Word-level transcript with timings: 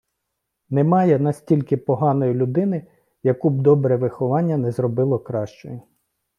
Немає 0.69 1.19
настільки 1.19 1.77
поганої 1.77 2.33
людини, 2.33 2.87
яку 3.23 3.49
б 3.49 3.61
добре 3.61 3.97
виховання 3.97 4.57
не 4.57 4.71
зробило 4.71 5.19
кращою. 5.19 5.81